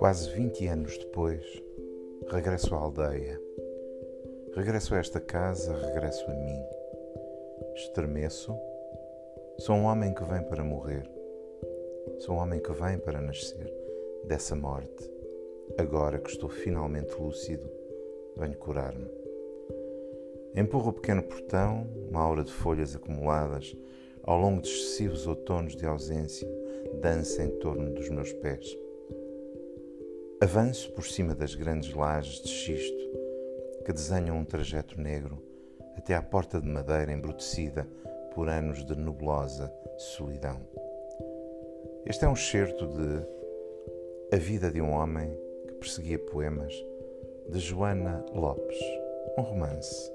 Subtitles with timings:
[0.00, 1.44] Quase 20 anos depois,
[2.30, 3.38] regresso à aldeia.
[4.54, 6.64] Regresso a esta casa, regresso a mim.
[7.74, 8.56] Estremeço.
[9.58, 11.06] Sou um homem que vem para morrer.
[12.20, 13.70] Sou um homem que vem para nascer
[14.24, 15.12] dessa morte.
[15.76, 17.70] Agora que estou finalmente lúcido,
[18.38, 19.10] venho curar-me.
[20.56, 23.76] Empurro o pequeno portão, uma aura de folhas acumuladas
[24.22, 26.48] ao longo de excessivos outonos de ausência,
[27.02, 28.78] dança em torno dos meus pés.
[30.42, 33.10] Avanço por cima das grandes lajes de xisto
[33.84, 35.42] que desenham um trajeto negro
[35.96, 37.86] até à porta de madeira embrutecida
[38.34, 40.58] por anos de nebulosa solidão.
[42.06, 45.30] Este é um excerto de A Vida de um Homem
[45.68, 46.74] que Perseguia Poemas,
[47.48, 48.78] de Joana Lopes,
[49.36, 50.10] um romance